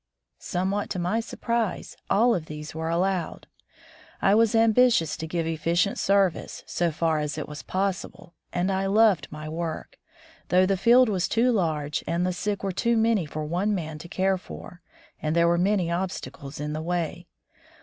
[0.39, 3.45] Somewhat to my surprise, all of these were allowed.
[4.19, 8.87] I was ambitious to give efficient service, so far as it was possible, and I
[8.87, 9.99] loved my work,
[10.49, 13.99] though the field was too large and the sick were too many for one man
[13.99, 14.81] to care for,
[15.21, 17.27] and there were many obstacles in the way.